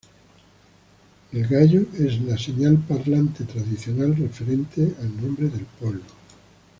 El 1.31 1.45
gallo 1.45 1.81
es 1.93 1.99
el 2.13 2.39
señal 2.39 2.77
parlante 2.79 3.43
tradicional 3.45 4.15
referente 4.17 4.95
al 4.99 5.15
nombre 5.21 5.47
del 5.47 5.67
pueblo. 5.79 6.01